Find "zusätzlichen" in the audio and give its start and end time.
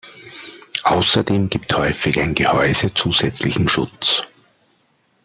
2.91-3.69